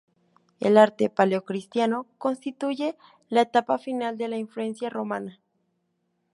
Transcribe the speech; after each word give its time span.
El 0.59 0.79
arte 0.79 1.11
paleocristiano 1.11 2.07
constituye 2.17 2.97
la 3.29 3.41
etapa 3.41 3.77
final 3.77 4.17
de 4.17 4.29
la 4.29 4.37
influencia 4.37 4.89
romana. 4.89 5.39